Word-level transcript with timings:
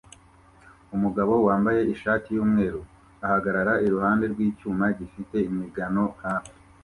Umugabo 0.95 1.33
wambaye 1.47 1.81
ishati 1.93 2.27
yumweru 2.37 2.81
ahagarara 3.25 3.73
iruhande 3.85 4.25
rwicyuma 4.33 4.85
gifite 4.97 5.37
imigano 5.49 6.03
hafi 6.23 6.53